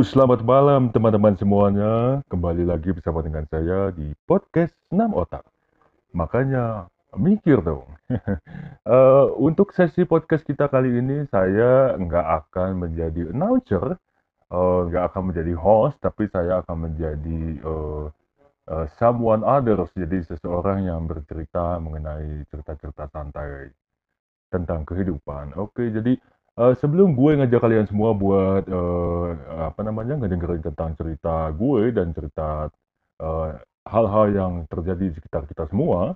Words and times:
Selamat 0.00 0.40
malam 0.40 0.88
teman-teman 0.88 1.36
semuanya. 1.36 2.24
Kembali 2.32 2.64
lagi 2.64 2.88
bersama 2.88 3.20
dengan 3.20 3.44
saya 3.52 3.92
di 3.92 4.16
podcast 4.24 4.72
6 4.88 4.96
Otak. 5.12 5.44
Makanya 6.16 6.88
mikir 7.20 7.60
dong. 7.60 7.84
Eh, 8.80 9.26
untuk 9.36 9.76
sesi 9.76 10.08
podcast 10.08 10.40
kita 10.42 10.66
kali 10.72 10.88
ini 11.04 11.28
saya 11.28 11.94
nggak 12.00 12.26
akan 12.48 12.88
menjadi 12.88 13.28
announcer, 13.28 14.00
eh, 14.48 14.80
nggak 14.88 15.04
akan 15.12 15.22
menjadi 15.30 15.52
host, 15.52 16.00
tapi 16.00 16.26
saya 16.32 16.64
akan 16.64 16.88
menjadi 16.88 17.60
eh, 17.60 18.04
eh, 18.72 18.86
someone 18.96 19.44
others, 19.44 19.92
jadi 19.92 20.24
seseorang 20.24 20.88
yang 20.88 21.04
bercerita 21.04 21.76
mengenai 21.76 22.48
cerita-cerita 22.48 23.12
santai 23.12 23.68
tentang 24.48 24.82
kehidupan. 24.88 25.54
Oke, 25.60 25.92
jadi 25.92 26.16
eh, 26.60 26.74
sebelum 26.80 27.16
gue 27.16 27.30
ngajak 27.40 27.60
kalian 27.64 27.86
semua 27.88 28.12
buat 28.12 28.64
eh, 28.68 29.28
apa 29.64 29.80
namanya 29.80 30.20
ngedengerin 30.20 30.62
tentang 30.62 30.92
cerita 31.00 31.48
gue 31.56 31.82
dan 31.96 32.12
cerita 32.12 32.68
eh, 33.20 33.50
hal-hal 33.88 34.26
yang 34.36 34.52
terjadi 34.68 35.08
di 35.08 35.14
sekitar 35.16 35.48
kita 35.48 35.64
semua, 35.72 36.12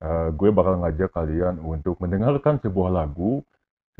eh, 0.00 0.28
gue 0.32 0.48
bakal 0.50 0.80
ngajak 0.80 1.10
kalian 1.12 1.60
untuk 1.60 2.00
mendengarkan 2.00 2.56
sebuah 2.64 2.90
lagu, 2.90 3.44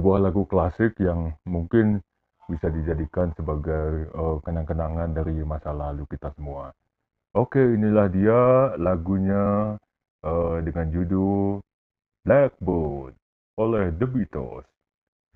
sebuah 0.01 0.19
lagu 0.25 0.49
klasik 0.49 0.97
yang 0.99 1.37
mungkin 1.45 2.01
bisa 2.49 2.69
dijadikan 2.73 3.33
sebagai 3.37 4.09
eh, 4.09 4.37
kenang-kenangan 4.45 5.13
dari 5.13 5.37
masa 5.45 5.71
lalu 5.77 6.09
kita 6.09 6.33
semua. 6.37 6.73
Oke, 7.37 7.61
inilah 7.61 8.09
dia 8.13 8.41
lagunya 8.81 9.77
eh, 10.25 10.57
dengan 10.65 10.87
judul 10.89 11.61
Blackbird 12.25 13.15
oleh 13.61 13.93
The 13.97 14.07
Beatles. 14.09 14.72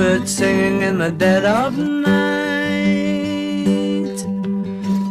Blackbird 0.00 0.28
singing 0.30 0.80
in 0.80 0.96
the 0.96 1.10
dead 1.10 1.44
of 1.44 1.76
night. 1.76 2.16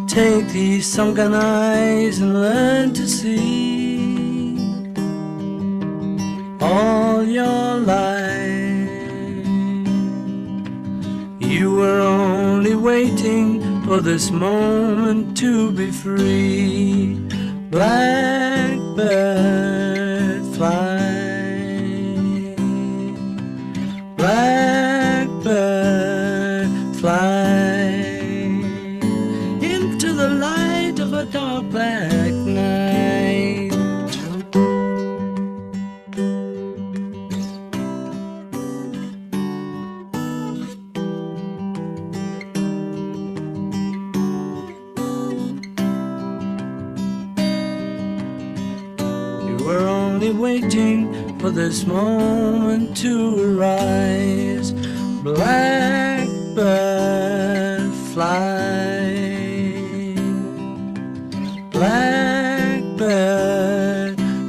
Take 0.07 0.47
these 0.49 0.87
sunken 0.87 1.35
eyes 1.35 2.17
and 2.17 2.33
learn 2.33 2.93
to 2.95 3.07
see 3.07 4.57
all 6.59 7.23
your 7.23 7.77
life. 7.77 8.89
You 11.39 11.75
were 11.75 12.01
only 12.01 12.73
waiting 12.73 13.83
for 13.83 14.01
this 14.01 14.31
moment 14.31 15.37
to 15.37 15.71
be 15.71 15.91
free. 15.91 17.19
Blackbird 17.69 18.79
only 50.21 50.33
waiting 50.33 51.39
for 51.39 51.49
this 51.49 51.85
moment 51.85 52.97
to 52.97 53.57
arise. 53.57 54.73
Blackbird 55.23 56.27
fly. 58.11 59.15
Blackbird 61.71 62.99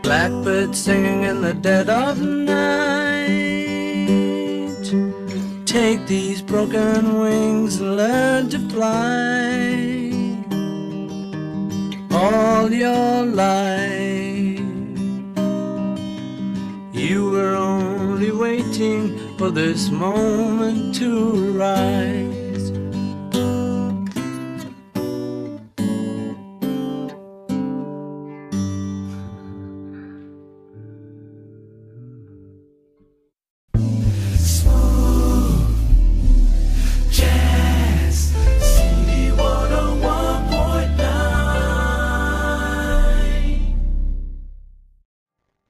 Blackbird 0.03 0.77
singing 0.77 1.23
in 1.23 1.41
the 1.41 1.55
dead 1.55 1.89
of 1.89 2.21
night. 2.21 2.32
These 6.13 6.43
broken 6.43 7.21
wings 7.21 7.81
and 7.81 7.97
learn 7.97 8.47
to 8.51 8.59
fly. 8.69 9.01
All 12.11 12.71
your 12.71 13.25
life, 13.25 14.61
you 16.93 17.31
were 17.31 17.55
only 17.55 18.31
waiting 18.31 19.03
for 19.39 19.51
this 19.51 19.89
moment 19.89 20.95
to 20.97 21.11
rise. 21.57 22.02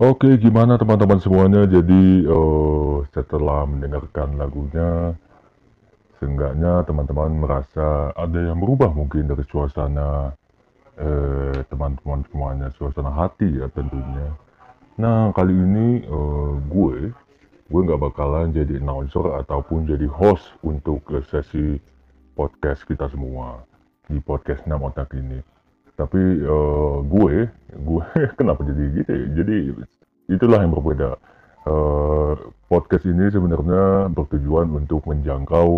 Oke, 0.03 0.35
gimana 0.35 0.75
teman-teman 0.75 1.23
semuanya? 1.23 1.63
Jadi 1.63 2.27
eh, 2.27 2.97
setelah 3.15 3.63
mendengarkan 3.71 4.35
lagunya, 4.35 5.15
seenggaknya 6.19 6.83
teman-teman 6.83 7.31
merasa 7.39 8.11
ada 8.11 8.51
yang 8.51 8.59
berubah 8.59 8.91
mungkin 8.91 9.31
dari 9.31 9.47
suasana 9.47 10.35
eh, 10.99 11.55
teman-teman 11.71 12.27
semuanya, 12.27 12.75
suasana 12.75 13.15
hati 13.15 13.47
ya 13.63 13.71
tentunya. 13.71 14.35
Nah, 14.99 15.31
kali 15.31 15.55
ini 15.55 16.03
eh, 16.03 16.53
gue, 16.67 17.15
gue 17.71 17.81
nggak 17.87 18.03
bakalan 18.03 18.51
jadi 18.51 18.83
announcer 18.83 19.23
ataupun 19.39 19.87
jadi 19.87 20.11
host 20.11 20.51
untuk 20.67 21.07
eh, 21.15 21.23
sesi 21.31 21.79
podcast 22.35 22.83
kita 22.91 23.07
semua 23.07 23.63
di 24.11 24.19
podcast 24.19 24.67
6 24.67 24.83
otak 24.83 25.15
ini. 25.15 25.62
Tapi 25.97 26.23
eh, 26.43 26.97
gue, 27.07 27.35
gue 27.73 28.05
kenapa 28.39 28.61
jadi 28.65 28.83
gitu 29.03 29.11
ya? 29.13 29.27
Jadi 29.43 29.57
itulah 30.33 30.59
yang 30.65 30.73
berbeda. 30.73 31.11
Eh, 31.63 32.33
podcast 32.67 33.05
ini 33.07 33.31
sebenarnya 33.31 34.11
bertujuan 34.11 34.73
untuk 34.73 35.05
menjangkau 35.07 35.69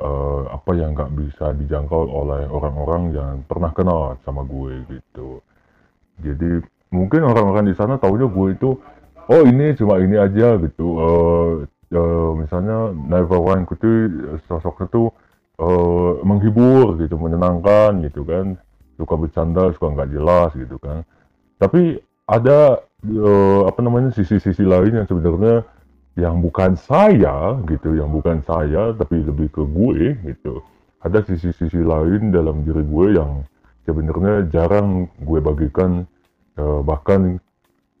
eh, 0.00 0.42
apa 0.52 0.70
yang 0.76 0.92
nggak 0.94 1.12
bisa 1.16 1.56
dijangkau 1.56 2.02
oleh 2.08 2.46
orang-orang 2.46 3.02
yang 3.16 3.34
pernah 3.48 3.72
kenal 3.72 4.16
sama 4.22 4.44
gue 4.44 4.86
gitu. 4.92 5.40
Jadi 6.20 6.60
mungkin 6.92 7.24
orang-orang 7.24 7.70
di 7.70 7.74
sana 7.74 7.96
taunya 7.96 8.28
gue 8.28 8.48
itu 8.52 8.70
oh 9.30 9.42
ini 9.46 9.72
cuma 9.78 9.98
ini 10.02 10.16
aja 10.18 10.58
gitu. 10.58 10.88
Eh, 11.00 11.52
eh, 11.94 12.30
misalnya 12.36 12.92
One 13.26 13.64
Kuti 13.64 13.92
sosoknya 14.50 14.86
tuh 14.90 15.08
eh, 15.60 16.12
menghibur 16.26 16.98
gitu, 17.00 17.14
menyenangkan 17.16 18.00
gitu 18.06 18.24
kan, 18.26 18.56
suka 19.00 19.14
bercanda, 19.16 19.72
suka 19.72 19.86
nggak 19.96 20.10
jelas 20.12 20.50
gitu 20.52 20.76
kan. 20.76 21.00
Tapi 21.56 21.96
ada 22.28 22.84
eh, 23.08 23.60
apa 23.64 23.80
namanya 23.80 24.12
sisi-sisi 24.12 24.62
lain 24.62 25.00
yang 25.00 25.08
sebenarnya 25.08 25.64
yang 26.20 26.44
bukan 26.44 26.76
saya 26.76 27.56
gitu, 27.64 27.96
yang 27.96 28.12
bukan 28.12 28.44
saya 28.44 28.92
tapi 28.92 29.24
lebih 29.24 29.48
ke 29.48 29.64
gue 29.64 30.20
gitu. 30.28 30.60
Ada 31.00 31.24
sisi-sisi 31.24 31.80
lain 31.80 32.28
dalam 32.28 32.60
diri 32.60 32.84
gue 32.84 33.06
yang 33.16 33.40
sebenarnya 33.88 34.52
jarang 34.52 35.08
gue 35.24 35.40
bagikan 35.40 36.04
eh, 36.60 36.80
bahkan 36.84 37.40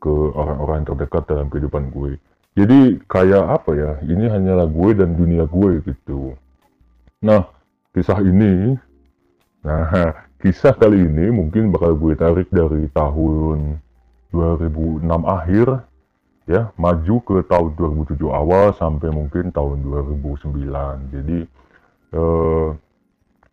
ke 0.00 0.12
orang-orang 0.32 0.88
terdekat 0.88 1.28
dalam 1.28 1.46
kehidupan 1.52 1.92
gue. 1.92 2.16
jadi 2.58 2.98
kayak 3.06 3.44
apa 3.62 3.70
ya 3.78 3.92
ini 4.10 4.26
hanyalah 4.26 4.66
gue 4.66 4.90
dan 4.96 5.14
dunia 5.14 5.46
gue 5.46 5.84
gitu 5.86 6.34
nah 7.22 7.46
kisah 7.94 8.18
ini 8.24 8.74
nah 9.62 10.26
kisah 10.40 10.72
kali 10.72 11.04
ini 11.04 11.28
mungkin 11.28 11.68
bakal 11.68 11.96
gue 11.96 12.16
tarik 12.16 12.48
dari 12.48 12.88
tahun 12.96 13.80
2006 14.32 15.04
akhir 15.24 15.66
ya 16.48 16.72
maju 16.74 17.16
ke 17.22 17.36
tahun 17.46 17.70
2007 17.76 18.16
awal 18.26 18.72
sampai 18.74 19.12
mungkin 19.12 19.52
tahun 19.52 19.84
2009 19.84 21.14
jadi 21.14 21.38
uh, 22.16 22.72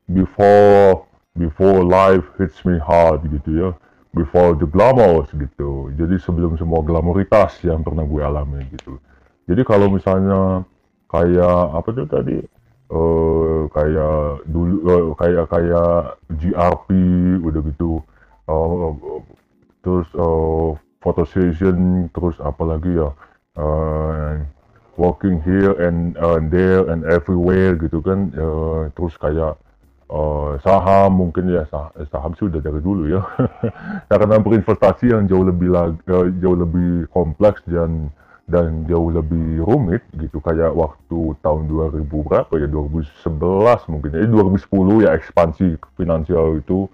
before 0.08 1.06
before 1.38 1.84
life 1.86 2.26
hits 2.40 2.64
me 2.64 2.80
hard 2.80 3.28
gitu 3.30 3.50
ya 3.52 3.70
before 4.18 4.58
the 4.58 4.66
glamour 4.66 5.30
gitu. 5.30 5.94
Jadi 5.94 6.18
sebelum 6.18 6.58
semua 6.58 6.82
glamoritas 6.82 7.62
yang 7.62 7.86
pernah 7.86 8.02
gue 8.02 8.22
alami 8.26 8.66
gitu. 8.74 8.98
Jadi 9.46 9.62
kalau 9.62 9.94
misalnya 9.94 10.66
kayak 11.08 11.60
apa 11.78 11.90
tuh 11.94 12.08
tadi 12.10 12.38
uh, 12.92 13.68
kayak 13.72 14.48
dulu 14.48 14.76
uh, 14.88 15.06
kayak 15.20 15.46
kayak 15.52 15.92
GRP 16.40 16.90
udah 17.44 17.62
gitu. 17.74 17.92
Uh, 18.48 18.96
terus 19.84 20.08
uh, 20.16 20.76
session 21.28 22.08
terus 22.12 22.36
apalagi 22.44 22.92
ya? 22.96 23.10
Uh, 23.58 24.44
walking 24.98 25.42
here 25.46 25.74
and 25.82 26.18
uh, 26.18 26.42
there 26.50 26.90
and 26.90 27.06
everywhere 27.06 27.78
gitu 27.78 28.02
kan. 28.02 28.34
Uh, 28.34 28.90
terus 28.98 29.14
kayak 29.16 29.56
uh, 30.10 30.58
saham 30.66 31.22
mungkin 31.22 31.48
ya 31.54 31.64
sah 31.70 31.94
saham 32.10 32.34
sih 32.36 32.50
udah 32.50 32.60
dari 32.60 32.82
dulu 32.82 33.08
ya. 33.08 33.22
Karena 34.12 34.42
berinvestasi 34.42 35.14
yang 35.14 35.30
jauh 35.30 35.46
lebih 35.46 35.72
uh, 35.72 35.94
jauh 36.42 36.58
lebih 36.58 37.08
kompleks 37.14 37.64
dan 37.70 38.12
dan 38.48 38.88
jauh 38.88 39.12
lebih 39.12 39.60
rumit 39.60 40.00
gitu 40.16 40.40
kayak 40.40 40.72
waktu 40.72 41.36
tahun 41.44 41.68
2000 41.68 42.08
berapa 42.08 42.54
ya 42.56 42.68
2011 42.72 43.92
mungkin 43.92 44.10
ya. 44.16 44.24
2010 44.24 45.04
ya 45.04 45.10
ekspansi 45.20 45.76
finansial 46.00 46.56
itu 46.56 46.88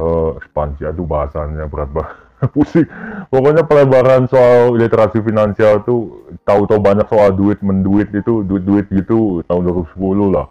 uh, 0.00 0.32
ekspansi 0.40 0.88
itu 0.88 1.04
bahasanya 1.04 1.68
berat 1.68 1.92
banget. 1.92 2.16
Pusing. 2.56 2.88
Pokoknya 3.28 3.68
pelebaran 3.68 4.24
soal 4.32 4.72
literasi 4.80 5.20
finansial 5.20 5.84
tuh 5.84 6.28
tahu-tahu 6.48 6.80
banyak 6.80 7.06
soal 7.08 7.36
duit 7.36 7.60
menduit 7.60 8.08
itu 8.16 8.40
duit-duit 8.40 8.88
gitu 8.88 9.44
tahun 9.44 9.62
2010 9.92 10.32
lah. 10.32 10.48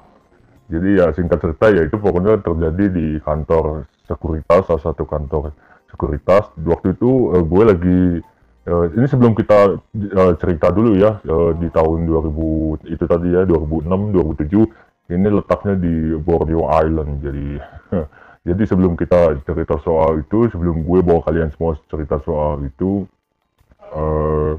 Jadi 0.70 0.90
ya 1.02 1.10
singkat 1.18 1.42
cerita 1.42 1.66
ya 1.74 1.82
itu 1.86 1.98
pokoknya 1.98 2.46
terjadi 2.46 2.86
di 2.94 3.08
kantor 3.26 3.90
sekuritas 4.06 4.70
salah 4.70 4.84
satu 4.86 5.04
kantor 5.10 5.50
sekuritas. 5.90 6.54
Waktu 6.62 6.94
itu 6.94 7.34
uh, 7.34 7.42
gue 7.42 7.64
lagi 7.66 8.02
uh, 8.68 8.86
ini 8.96 9.06
sebelum 9.08 9.34
kita 9.36 9.80
uh, 9.80 10.34
cerita 10.40 10.72
dulu 10.72 10.96
ya 10.96 11.20
uh, 11.28 11.52
di 11.56 11.68
tahun 11.72 12.08
2000 12.08 12.94
itu 12.94 13.04
tadi 13.08 13.28
ya 13.36 13.44
2006 13.44 13.88
2007 13.90 15.12
ini 15.12 15.28
letaknya 15.28 15.76
di 15.76 16.16
Borneo 16.16 16.72
Island. 16.72 17.20
Jadi 17.20 17.48
jadi 18.48 18.64
sebelum 18.68 18.96
kita 18.96 19.44
cerita 19.44 19.76
soal 19.84 20.24
itu 20.24 20.48
sebelum 20.52 20.84
gue 20.88 21.00
bawa 21.04 21.22
kalian 21.28 21.52
semua 21.56 21.76
cerita 21.92 22.20
soal 22.24 22.64
itu 22.64 23.04
uh, 23.92 24.56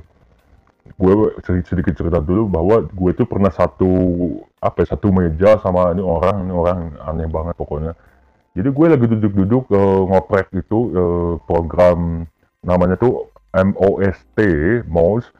gue 0.94 1.12
sedikit 1.42 1.96
cerita 1.96 2.20
dulu 2.20 2.46
bahwa 2.46 2.84
gue 2.84 3.10
itu 3.10 3.24
pernah 3.24 3.50
satu 3.50 3.90
apa 4.60 4.84
ya, 4.84 4.94
satu 4.94 5.08
meja 5.10 5.58
sama 5.64 5.90
ini 5.96 6.04
orang 6.04 6.36
ini 6.44 6.52
orang 6.52 6.78
aneh 7.02 7.28
banget 7.28 7.54
pokoknya. 7.56 7.92
Jadi 8.54 8.68
gue 8.70 8.86
lagi 8.86 9.06
duduk-duduk 9.10 9.64
uh, 9.74 10.02
ngoprek 10.12 10.54
itu 10.54 10.78
uh, 10.94 11.32
program 11.42 12.22
namanya 12.62 12.94
tuh 12.94 13.33
MOST 13.54 14.38
MOS 14.90 15.30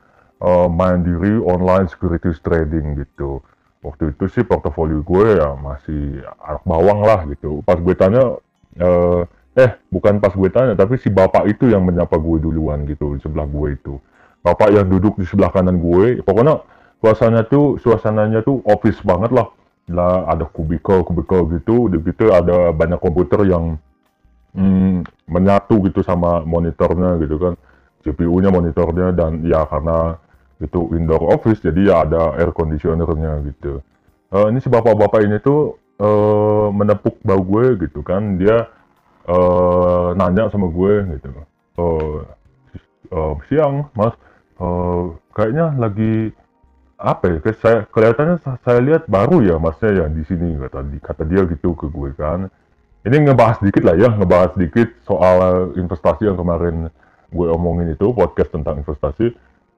uh, 0.45 0.69
Mandiri 0.71 1.41
Online 1.43 1.91
Securities 1.91 2.39
Trading 2.39 3.01
gitu. 3.03 3.43
Waktu 3.85 4.17
itu 4.17 4.25
sih 4.33 4.45
portofolio 4.47 5.05
gue 5.05 5.37
ya 5.37 5.53
masih 5.61 6.25
anak 6.41 6.65
bawang 6.65 7.05
lah 7.05 7.29
gitu. 7.29 7.61
Pas 7.67 7.77
gue 7.77 7.95
tanya 7.97 8.41
uh, 8.81 9.23
eh 9.55 9.71
bukan 9.93 10.19
pas 10.19 10.33
gue 10.33 10.51
tanya 10.51 10.73
tapi 10.75 10.97
si 10.97 11.13
bapak 11.13 11.47
itu 11.47 11.69
yang 11.69 11.85
menyapa 11.85 12.17
gue 12.17 12.39
duluan 12.41 12.89
gitu 12.89 13.17
di 13.17 13.21
sebelah 13.21 13.45
gue 13.45 13.77
itu. 13.77 14.01
Bapak 14.41 14.73
yang 14.73 14.89
duduk 14.89 15.21
di 15.21 15.29
sebelah 15.29 15.53
kanan 15.53 15.81
gue 15.81 16.25
pokoknya 16.25 16.65
suasananya 17.01 17.45
tuh 17.49 17.77
suasananya 17.81 18.41
tuh 18.41 18.65
office 18.65 19.05
banget 19.05 19.37
lah. 19.37 19.53
Lah 19.93 20.33
ada 20.33 20.49
kubikel 20.49 21.05
kubikel 21.05 21.45
gitu 21.61 21.93
gitu 21.93 22.33
ada 22.33 22.73
banyak 22.73 22.97
komputer 22.97 23.45
yang 23.45 23.77
hmm, 24.57 25.05
menyatu 25.29 25.85
gitu 25.85 26.01
sama 26.01 26.41
monitornya 26.41 27.21
gitu 27.21 27.37
kan 27.37 27.55
CPU-nya 28.05 28.53
monitornya 28.53 29.17
dan 29.17 29.41
ya 29.43 29.65
karena 29.65 30.21
itu 30.61 30.93
indoor 30.95 31.35
office 31.35 31.65
jadi 31.65 31.81
ya 31.83 31.95
ada 32.07 32.23
air 32.39 32.53
conditionernya 32.55 33.43
gitu. 33.51 33.81
Uh, 34.31 34.51
ini 34.51 34.59
si 34.61 34.69
bapak-bapak 34.69 35.25
ini 35.25 35.39
tuh 35.41 35.79
uh, 35.99 36.69
menepuk 36.71 37.19
bau 37.25 37.41
gue 37.43 37.81
gitu 37.87 38.05
kan. 38.05 38.39
Dia 38.39 38.69
uh, 39.27 40.15
nanya 40.15 40.53
sama 40.53 40.69
gue 40.71 40.95
gitu. 41.19 41.29
Uh, 41.75 42.23
uh, 43.11 43.33
siang 43.51 43.91
mas 43.97 44.15
uh, 44.63 45.15
kayaknya 45.35 45.75
lagi 45.75 46.31
apa 46.99 47.25
ya? 47.31 47.37
Saya 47.59 47.79
kelihatannya 47.91 48.37
saya 48.63 48.79
lihat 48.81 49.11
baru 49.11 49.43
ya 49.43 49.57
masnya 49.59 50.05
ya 50.05 50.07
di 50.07 50.23
sini 50.29 50.55
kata 50.61 50.87
kata 51.03 51.23
dia 51.27 51.43
gitu 51.51 51.75
ke 51.75 51.91
gue 51.91 52.15
kan. 52.15 52.47
Ini 53.05 53.21
ngebahas 53.21 53.61
dikit 53.61 53.85
lah 53.85 54.01
ya 54.01 54.09
ngebahas 54.17 54.57
dikit 54.57 54.89
soal 55.05 55.77
investasi 55.77 56.25
yang 56.25 56.41
kemarin 56.41 56.89
gue 57.31 57.47
omongin 57.53 57.95
itu 57.95 58.13
podcast 58.13 58.51
tentang 58.53 58.81
investasi. 58.81 59.33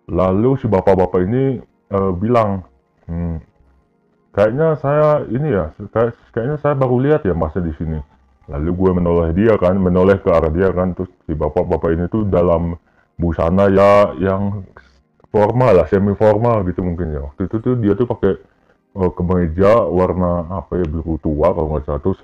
Lalu 0.07 0.59
si 0.63 0.67
bapak-bapak 0.71 1.21
ini 1.27 1.59
uh, 1.91 2.13
bilang 2.15 2.63
hmm, 3.11 3.43
kayaknya 4.31 4.79
saya 4.79 5.27
ini 5.27 5.49
ya 5.51 5.75
kayak, 5.91 6.15
kayaknya 6.31 6.57
saya 6.63 6.75
baru 6.79 6.97
lihat 7.03 7.27
ya 7.27 7.35
masnya 7.35 7.67
di 7.67 7.75
sini. 7.75 7.99
Lalu 8.47 8.71
gue 8.71 8.91
menoleh 8.95 9.31
dia 9.35 9.59
kan 9.59 9.75
menoleh 9.75 10.23
ke 10.23 10.31
arah 10.31 10.53
dia 10.55 10.71
kan 10.71 10.95
terus 10.95 11.11
si 11.27 11.35
bapak-bapak 11.35 11.91
ini 11.99 12.07
tuh 12.07 12.23
dalam 12.31 12.79
busana 13.19 13.67
ya 13.73 14.15
yang 14.23 14.63
formal 15.35 15.83
lah 15.83 15.87
semi 15.91 16.15
formal 16.15 16.63
gitu 16.71 16.87
mungkin 16.87 17.11
ya. 17.11 17.21
Waktu 17.27 17.51
itu 17.51 17.57
tuh 17.59 17.75
dia 17.83 17.99
tuh 17.99 18.07
pakai 18.07 18.39
uh, 18.95 19.11
kemeja 19.11 19.91
warna 19.91 20.47
apa 20.55 20.79
ya 20.79 20.87
biru 20.87 21.19
tua 21.19 21.51
kalau 21.51 21.75
nggak 21.75 21.85
salah. 21.91 22.03
Terus 22.03 22.21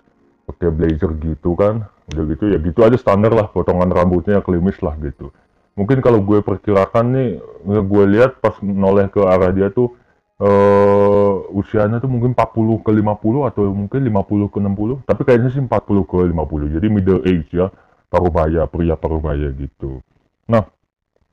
pakai 0.48 0.68
blazer 0.72 1.12
gitu 1.20 1.54
kan. 1.54 1.86
Udah 2.12 2.24
gitu 2.28 2.44
ya 2.50 2.58
gitu 2.58 2.80
aja 2.82 2.98
standar 2.98 3.32
lah 3.32 3.48
potongan 3.48 3.88
rambutnya 3.88 4.42
klimis 4.42 4.78
lah 4.82 4.96
gitu. 5.00 5.30
Mungkin 5.72 6.04
kalau 6.04 6.20
gue 6.20 6.44
perkirakan 6.44 7.04
nih 7.16 7.28
gue 7.64 8.04
lihat 8.12 8.44
pas 8.44 8.56
noleh 8.60 9.08
ke 9.08 9.24
arah 9.24 9.48
dia 9.54 9.72
tuh 9.72 9.96
uh, 10.42 11.32
usianya 11.54 12.02
tuh 12.02 12.10
mungkin 12.10 12.34
40 12.34 12.84
ke 12.84 12.90
50 12.90 13.48
atau 13.48 13.62
mungkin 13.70 14.00
50 14.04 14.52
ke 14.52 14.58
60 14.58 15.08
tapi 15.08 15.20
kayaknya 15.22 15.50
sih 15.54 15.62
40 15.62 16.10
ke 16.10 16.16
50 16.34 16.74
jadi 16.76 16.86
middle 16.90 17.22
age 17.24 17.50
ya 17.54 17.70
parubaya 18.12 18.68
pria 18.68 18.94
parubaya 18.98 19.48
gitu. 19.56 20.02
Nah 20.50 20.66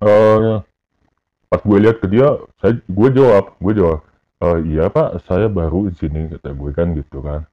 uh, 0.05 0.61
pas 1.49 1.61
gue 1.65 1.77
lihat 1.81 1.97
ke 1.97 2.07
dia 2.07 2.37
saya 2.61 2.77
gue 2.77 3.09
jawab 3.11 3.57
gue 3.57 3.73
jawab 3.73 3.99
uh, 4.45 4.59
iya 4.61 4.87
pak 4.87 5.25
saya 5.25 5.49
baru 5.49 5.89
di 5.89 5.97
sini 5.97 6.29
kata 6.29 6.53
gue 6.53 6.71
kan 6.71 6.93
gitu 6.93 7.19
kan 7.25 7.43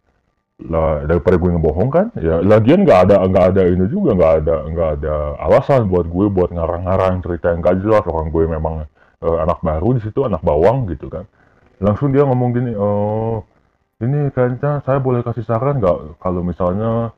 lah 0.56 1.04
daripada 1.04 1.36
gue 1.36 1.52
ngebohong 1.52 1.90
kan 1.92 2.06
ya 2.16 2.40
lagian 2.40 2.88
nggak 2.88 3.00
ada 3.12 3.28
nggak 3.28 3.46
ada 3.52 3.62
ini 3.68 3.84
juga 3.92 4.16
nggak 4.16 4.34
ada 4.40 4.56
nggak 4.72 4.90
ada 5.00 5.14
alasan 5.44 5.84
buat 5.84 6.08
gue 6.08 6.32
buat 6.32 6.48
ngarang-ngarang 6.48 7.20
cerita 7.20 7.52
yang 7.52 7.60
gak 7.60 7.84
jelas. 7.84 8.04
Orang 8.08 8.32
gue 8.32 8.48
memang 8.48 8.88
uh, 9.20 9.36
anak 9.44 9.60
baru 9.60 10.00
di 10.00 10.00
situ 10.00 10.24
anak 10.24 10.40
bawang 10.40 10.88
gitu 10.88 11.12
kan. 11.12 11.28
Langsung 11.76 12.08
dia 12.08 12.24
ngomong 12.24 12.56
gini 12.56 12.72
oh 12.72 13.44
ini 14.00 14.32
kayaknya 14.32 14.80
saya 14.80 14.96
boleh 14.96 15.20
kasih 15.20 15.44
saran 15.44 15.76
nggak? 15.76 16.24
Kalau 16.24 16.40
misalnya 16.40 17.12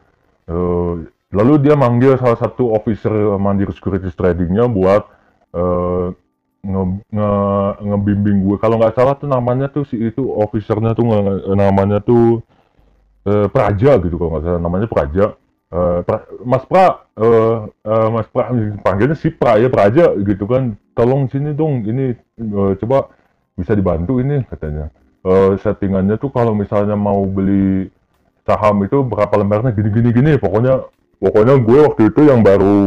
uh, 0.50 0.92
lalu 1.30 1.54
dia 1.62 1.78
manggil 1.78 2.18
salah 2.18 2.42
satu 2.42 2.74
officer 2.74 3.38
mandiri 3.38 3.70
securities 3.70 4.18
tradingnya 4.18 4.66
buat 4.66 5.06
uh, 5.54 6.10
nge, 6.66 6.82
nge, 7.14 7.30
ngebimbing 7.86 8.50
gue. 8.50 8.56
Kalau 8.58 8.82
nggak 8.82 8.98
salah 8.98 9.14
tuh 9.14 9.30
namanya 9.30 9.70
tuh 9.70 9.86
si 9.86 9.94
itu 9.94 10.26
officernya 10.26 10.98
tuh 10.98 11.06
namanya 11.54 12.02
tuh 12.02 12.42
uh, 13.26 13.46
Praja 13.50 13.98
gitu 13.98 14.14
kalau 14.14 14.30
nggak 14.36 14.44
salah 14.44 14.60
namanya 14.62 14.86
Praja. 14.86 15.34
Uh, 15.68 16.00
pra, 16.00 16.24
Mas 16.48 16.64
Pra 16.64 17.04
uh, 17.20 17.68
uh, 17.68 18.08
Mas 18.08 18.24
Pra 18.32 18.48
panggilnya 18.80 19.16
si 19.18 19.28
Pra 19.28 19.60
ya 19.60 19.68
Praja 19.68 20.14
gitu 20.16 20.44
kan. 20.48 20.76
Tolong 20.96 21.30
sini 21.30 21.54
dong 21.54 21.86
ini 21.86 22.16
uh, 22.40 22.74
coba 22.78 23.12
bisa 23.58 23.76
dibantu 23.76 24.22
ini 24.22 24.42
katanya. 24.48 24.88
Uh, 25.26 25.58
settingannya 25.60 26.16
tuh 26.16 26.30
kalau 26.32 26.54
misalnya 26.54 26.94
mau 26.94 27.26
beli 27.26 27.90
saham 28.48 28.80
itu 28.86 29.04
berapa 29.04 29.34
lembarnya 29.36 29.76
gini 29.76 29.90
gini 29.92 30.08
gini. 30.14 30.32
Pokoknya 30.40 30.88
pokoknya 31.20 31.54
gue 31.60 31.78
waktu 31.84 32.02
itu 32.14 32.20
yang 32.24 32.40
baru 32.40 32.78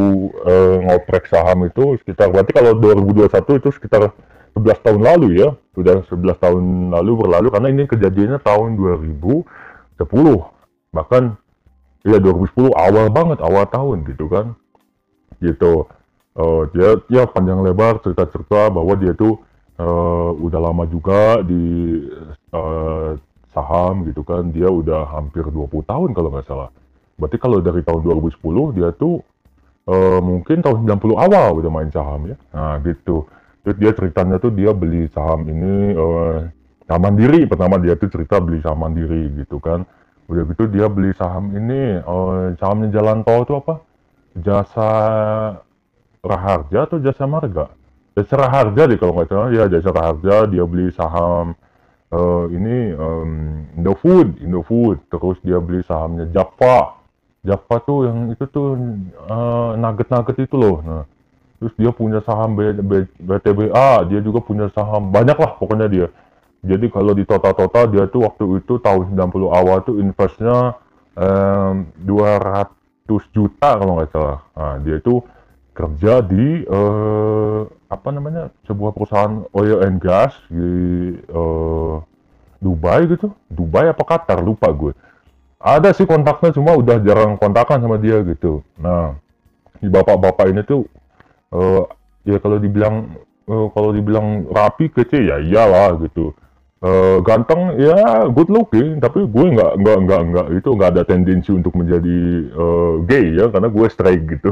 uh, 0.42 0.78
ngoprek 0.90 1.30
saham 1.30 1.70
itu 1.70 2.02
sekitar 2.02 2.34
berarti 2.34 2.52
kalau 2.56 2.74
2021 2.82 3.62
itu 3.62 3.70
sekitar 3.78 4.10
11 4.58 4.86
tahun 4.86 5.02
lalu 5.06 5.28
ya. 5.38 5.54
Sudah 5.78 6.02
11 6.10 6.44
tahun 6.44 6.64
lalu 6.98 7.12
berlalu 7.24 7.48
karena 7.54 7.68
ini 7.70 7.84
kejadiannya 7.86 8.40
tahun 8.42 8.74
2010 10.04 10.96
bahkan 10.96 11.38
ya 12.04 12.18
2010 12.18 12.74
awal 12.74 13.08
banget 13.14 13.40
awal 13.42 13.66
tahun 13.70 14.04
gitu 14.10 14.26
kan. 14.28 14.58
Gitu. 15.42 15.86
Uh, 16.32 16.64
dia 16.72 16.96
ya 17.12 17.24
panjang 17.28 17.60
lebar 17.60 18.00
cerita-cerita 18.00 18.72
bahwa 18.72 18.96
dia 18.96 19.12
tuh 19.12 19.36
eh, 19.82 20.32
udah 20.38 20.60
lama 20.62 20.84
juga 20.88 21.42
di 21.42 21.98
eh, 22.54 23.10
saham 23.52 24.06
gitu 24.08 24.22
kan. 24.24 24.50
Dia 24.54 24.70
udah 24.70 25.10
hampir 25.12 25.44
20 25.48 25.84
tahun 25.84 26.10
kalau 26.14 26.30
nggak 26.32 26.48
salah. 26.48 26.70
Berarti 27.18 27.38
kalau 27.38 27.62
dari 27.62 27.82
tahun 27.86 28.02
2010 28.02 28.78
dia 28.78 28.90
tuh 28.96 29.22
eh, 29.90 30.20
mungkin 30.22 30.58
tahun 30.62 30.88
90 30.88 31.18
awal 31.18 31.50
udah 31.60 31.72
main 31.72 31.92
saham 31.92 32.32
ya. 32.32 32.38
Nah 32.54 32.80
gitu. 32.86 33.26
Terus 33.62 33.78
dia 33.78 33.92
ceritanya 33.94 34.42
tuh 34.42 34.50
dia 34.54 34.74
beli 34.74 35.06
saham 35.14 35.46
ini 35.46 35.74
eh, 35.94 36.38
saham 36.92 37.08
mandiri. 37.08 37.48
Pertama 37.48 37.80
dia 37.80 37.96
tuh 37.96 38.12
cerita 38.12 38.44
beli 38.44 38.60
saham 38.60 38.84
mandiri 38.84 39.32
gitu 39.40 39.64
kan. 39.64 39.88
Udah 40.28 40.44
gitu 40.52 40.68
dia 40.68 40.92
beli 40.92 41.16
saham 41.16 41.56
ini 41.56 42.04
eh, 42.04 42.46
sahamnya 42.60 42.92
jalan 42.92 43.24
tol 43.24 43.48
tuh 43.48 43.64
apa? 43.64 43.80
Jasa 44.36 44.92
Raharja 46.20 46.84
atau 46.84 47.00
jasa 47.00 47.24
marga? 47.24 47.72
Jasa 48.20 48.36
Raharja 48.36 48.92
deh 48.92 49.00
kalau 49.00 49.16
nggak 49.16 49.32
salah. 49.32 49.50
Ya 49.56 49.72
jasa 49.72 49.90
Raharja. 49.96 50.52
Dia 50.52 50.64
beli 50.68 50.92
saham 50.92 51.56
eh, 52.12 52.46
ini 52.52 52.92
em, 52.92 53.32
Indofood. 53.80 54.44
Indofood. 54.44 55.00
Terus 55.08 55.40
dia 55.48 55.64
beli 55.64 55.88
sahamnya 55.88 56.28
Java 56.36 57.00
Java 57.42 57.76
tuh 57.88 58.06
yang 58.06 58.36
itu 58.36 58.44
tuh 58.52 58.76
eh, 59.32 59.72
nugget-nugget 59.80 60.44
itu 60.44 60.60
loh. 60.60 60.84
Nah 60.84 61.04
terus 61.62 61.78
dia 61.78 61.94
punya 61.94 62.18
saham 62.26 62.58
B, 62.58 62.74
B, 62.74 63.06
BTBA 63.22 64.10
dia 64.12 64.20
juga 64.20 64.44
punya 64.44 64.68
saham. 64.76 65.08
Banyak 65.08 65.38
lah 65.40 65.56
pokoknya 65.56 65.88
dia 65.88 66.08
jadi 66.62 66.86
kalau 66.94 67.18
di 67.18 67.26
total-total 67.26 67.90
dia 67.90 68.06
tuh 68.06 68.22
waktu 68.30 68.62
itu 68.62 68.78
tahun 68.78 69.18
90 69.18 69.50
awal 69.50 69.82
tuh 69.82 69.98
investnya 69.98 70.78
em, 71.18 71.90
200 72.06 72.70
juta 73.34 73.70
kalau 73.82 73.98
nggak 73.98 74.14
salah. 74.14 74.46
Nah 74.54 74.78
dia 74.86 75.02
itu 75.02 75.26
kerja 75.74 76.22
di 76.22 76.62
eh, 76.62 77.62
apa 77.90 78.10
namanya 78.14 78.54
sebuah 78.70 78.94
perusahaan 78.94 79.42
oil 79.58 79.82
and 79.82 79.98
gas 79.98 80.38
di 80.54 80.70
eh, 81.18 81.96
Dubai 82.62 83.10
gitu. 83.10 83.34
Dubai 83.50 83.90
apa 83.90 84.06
Qatar? 84.06 84.38
Lupa 84.46 84.70
gue. 84.70 84.94
Ada 85.58 85.98
sih 85.98 86.06
kontaknya 86.06 86.54
cuma 86.54 86.78
udah 86.78 87.02
jarang 87.02 87.42
kontakan 87.42 87.82
sama 87.82 87.98
dia 87.98 88.22
gitu. 88.22 88.62
Nah 88.78 89.18
si 89.82 89.90
bapak-bapak 89.90 90.54
ini 90.54 90.62
tuh 90.62 90.86
eh, 91.58 91.84
ya 92.30 92.38
kalau 92.38 92.62
dibilang 92.62 93.18
eh, 93.50 93.68
kalau 93.74 93.90
dibilang 93.90 94.46
rapi 94.46 94.94
kece 94.94 95.26
ya 95.26 95.42
iyalah 95.42 95.98
gitu 96.06 96.38
Eh, 96.82 97.18
ganteng 97.22 97.78
ya 97.78 98.26
good 98.34 98.50
looking 98.50 98.98
tapi 98.98 99.22
gue 99.30 99.48
nggak 99.54 99.86
nggak 99.86 99.98
nggak 100.02 100.22
nggak 100.34 100.48
itu 100.58 100.70
nggak 100.74 100.90
ada 100.98 101.04
tendensi 101.06 101.54
untuk 101.54 101.78
menjadi 101.78 102.18
eh, 102.50 102.94
gay 103.06 103.38
ya 103.38 103.54
karena 103.54 103.70
gue 103.70 103.86
straight 103.86 104.26
gitu. 104.26 104.50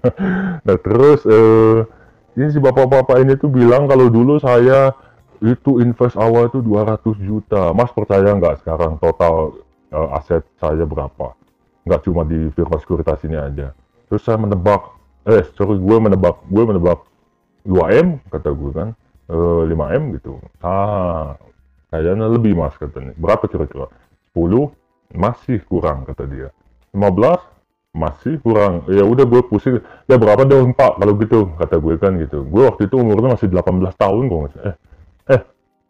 Nah 0.66 0.76
terus 0.82 1.22
eh, 1.22 1.86
ini 2.34 2.50
si 2.50 2.58
bapak-bapak 2.58 3.14
ini 3.22 3.38
tuh 3.38 3.46
bilang 3.46 3.86
kalau 3.86 4.10
dulu 4.10 4.42
saya 4.42 4.90
itu 5.38 5.78
invest 5.78 6.18
awal 6.18 6.50
itu 6.50 6.58
200 6.66 6.98
juta. 7.22 7.70
Mas 7.70 7.94
percaya 7.94 8.34
nggak 8.34 8.66
sekarang 8.66 8.98
total 8.98 9.62
eh, 9.94 10.18
aset 10.18 10.42
saya 10.58 10.82
berapa? 10.82 11.38
Nggak 11.86 12.00
cuma 12.10 12.26
di 12.26 12.50
firma 12.58 12.82
sekuritas 12.82 13.22
ini 13.22 13.38
aja. 13.38 13.70
Terus 14.10 14.22
saya 14.26 14.34
menebak 14.34 14.98
eh 15.30 15.46
sorry 15.54 15.78
gue 15.78 15.98
menebak 16.02 16.42
gue 16.50 16.64
menebak 16.66 17.06
2M 17.62 18.18
kata 18.34 18.50
gue 18.50 18.70
kan 18.74 18.88
eh, 19.30 19.62
5M 19.70 20.18
gitu. 20.18 20.42
Ah 20.58 21.38
kayaknya 21.92 22.26
lebih 22.32 22.56
mas 22.56 22.72
katanya 22.80 23.12
berapa 23.20 23.44
kira-kira? 23.44 23.92
10 24.32 24.72
masih 25.12 25.60
kurang 25.68 26.08
kata 26.08 26.24
dia. 26.24 26.48
15 26.96 27.36
masih 27.92 28.40
kurang. 28.40 28.88
Ya 28.88 29.04
udah 29.04 29.28
gue 29.28 29.42
pusing. 29.44 29.76
Ya 30.08 30.16
berapa 30.16 30.48
dong 30.48 30.72
pak? 30.72 30.96
Kalau 30.96 31.12
gitu 31.20 31.52
kata 31.60 31.76
gue 31.76 31.94
kan 32.00 32.16
gitu. 32.16 32.48
Gue 32.48 32.64
waktu 32.64 32.88
itu 32.88 32.96
umurnya 32.96 33.36
masih 33.36 33.52
18 33.52 33.92
tahun 34.00 34.22
kok 34.32 34.40
eh 34.64 34.76
eh 35.36 35.40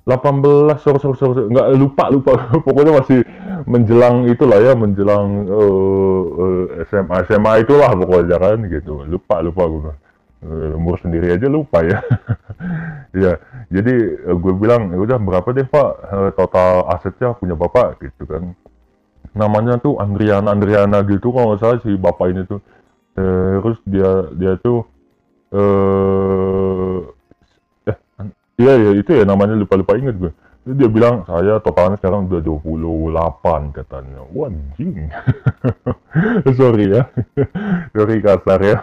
18 0.02 0.82
sorry 0.82 0.99
sorry 0.99 1.16
sorry 1.23 1.47
nggak 1.47 1.66
lupa 1.78 2.04
lupa. 2.11 2.32
Pokoknya 2.66 2.99
masih 2.99 3.23
menjelang 3.71 4.26
itulah 4.26 4.59
ya 4.59 4.75
menjelang 4.75 5.47
eh, 5.47 6.23
eh, 6.42 6.64
SMA 6.90 7.16
SMA 7.30 7.52
itulah 7.62 7.94
pokoknya 7.94 8.37
kan 8.42 8.59
gitu. 8.66 9.06
Lupa 9.06 9.38
lupa 9.38 9.62
gue 9.71 9.94
Eh, 10.42 10.75
umur 10.75 10.99
sendiri 10.99 11.38
aja 11.38 11.47
lupa 11.47 11.87
ya. 11.87 12.02
Ya 13.12 13.37
jadi 13.73 13.95
eh, 14.29 14.37
gue 14.37 14.52
bilang 14.52 14.93
ya 14.93 14.99
udah 15.00 15.19
berapa 15.19 15.49
deh 15.57 15.64
pak? 15.64 15.91
Eh, 16.12 16.31
total 16.37 16.85
asetnya 16.93 17.33
punya 17.33 17.57
bapak 17.57 18.05
gitu 18.05 18.29
kan. 18.29 18.52
Namanya 19.33 19.81
tuh 19.81 19.97
Andriana 19.97 20.52
Andriana 20.52 21.00
gitu 21.09 21.33
kalau 21.33 21.57
nggak 21.57 21.61
salah 21.64 21.81
si 21.81 21.97
bapak 21.97 22.26
ini 22.37 22.43
tuh. 22.45 22.61
Terus 23.17 23.79
dia 23.88 24.11
dia 24.37 24.52
tuh 24.61 24.85
eh 25.52 26.97
eh 27.88 27.97
iya 28.61 28.73
ya 28.76 28.91
itu 28.97 29.11
ya 29.12 29.25
namanya 29.29 29.52
lupa 29.52 29.76
lupa 29.76 30.00
inget 30.00 30.17
gue 30.17 30.33
Terus 30.64 30.76
dia 30.79 30.88
bilang 30.88 31.26
saya 31.29 31.61
totalnya 31.61 31.99
sekarang 31.99 32.31
udah 32.31 32.41
28 32.41 33.76
katanya. 33.76 34.21
Wah 34.31 34.47
anjing. 34.47 35.11
Sorry 36.61 36.87
ya. 36.93 37.02
Sorry 37.97 38.17
kasar 38.23 38.61
ya. 38.62 38.79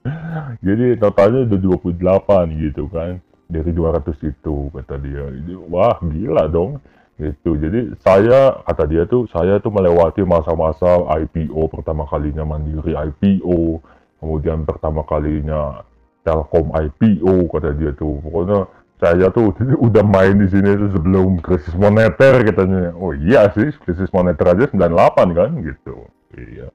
Jadi 0.66 1.00
totalnya 1.00 1.48
udah 1.48 1.58
28 1.94 2.62
gitu 2.68 2.86
kan 2.92 3.22
dari 3.46 3.70
200 3.70 4.10
itu 4.26 4.56
kata 4.74 4.98
dia. 4.98 5.30
Wah 5.70 5.98
gila 6.02 6.50
dong 6.50 6.82
gitu. 7.16 7.56
Jadi 7.56 7.96
saya 8.02 8.60
kata 8.66 8.84
dia 8.90 9.02
tuh 9.08 9.24
saya 9.30 9.62
tuh 9.62 9.72
melewati 9.72 10.26
masa-masa 10.26 11.00
IPO 11.24 11.72
pertama 11.72 12.04
kalinya 12.10 12.44
mandiri 12.44 12.92
IPO 12.92 13.80
kemudian 14.20 14.66
pertama 14.66 15.06
kalinya 15.06 15.84
Telkom 16.26 16.74
IPO 16.74 17.46
kata 17.48 17.70
dia 17.78 17.94
tuh. 17.94 18.18
Pokoknya 18.20 18.66
saya 18.98 19.30
tuh 19.30 19.54
udah 19.86 20.04
main 20.04 20.36
di 20.36 20.48
sini 20.50 20.74
tuh 20.74 20.90
sebelum 20.92 21.38
krisis 21.40 21.74
moneter 21.78 22.42
katanya. 22.42 22.92
Oh 22.98 23.14
iya 23.14 23.48
sih 23.54 23.70
krisis 23.86 24.10
moneter 24.10 24.44
aja 24.52 24.66
98 24.68 25.38
kan 25.38 25.50
gitu. 25.62 25.96
Iya. 26.34 26.68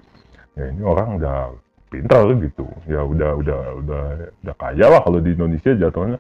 Ya 0.56 0.64
ini 0.72 0.82
orang 0.84 1.20
udah 1.20 1.52
pintar 1.92 2.24
gitu. 2.40 2.66
Ya 2.88 3.04
udah 3.04 3.36
udah 3.36 3.60
udah 3.84 4.04
udah 4.42 4.56
kaya 4.56 4.88
lah 4.88 5.04
kalau 5.04 5.20
di 5.20 5.36
Indonesia 5.36 5.76
jatuhnya 5.76 6.18